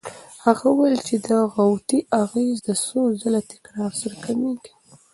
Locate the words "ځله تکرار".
3.21-3.91